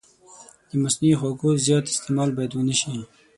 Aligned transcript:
د 0.69 0.71
مصنوعي 0.83 1.15
خوږو 1.19 1.49
زیات 1.65 1.85
استعمال 1.89 2.29
باید 2.33 2.51
ونه 2.53 2.75
شي. 2.81 2.93